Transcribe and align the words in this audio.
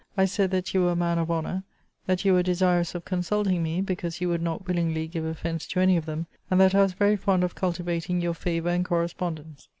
I 0.17 0.25
said, 0.25 0.49
That 0.49 0.73
you 0.73 0.81
were 0.81 0.93
a 0.93 0.95
man 0.95 1.19
of 1.19 1.29
honour: 1.29 1.61
that 2.07 2.25
you 2.25 2.33
were 2.33 2.41
desirous 2.41 2.95
of 2.95 3.05
consulting 3.05 3.61
me, 3.61 3.81
because 3.81 4.19
you 4.19 4.29
would 4.29 4.41
not 4.41 4.67
willingly 4.67 5.05
give 5.07 5.23
offence 5.25 5.67
to 5.67 5.79
any 5.79 5.95
of 5.95 6.07
them: 6.07 6.25
and 6.49 6.59
that 6.59 6.73
I 6.73 6.81
was 6.81 6.93
very 6.93 7.15
fond 7.15 7.43
of 7.43 7.53
cultivating 7.53 8.19
your 8.19 8.33
favour 8.33 8.69
and 8.69 8.83
correspondence. 8.83 9.67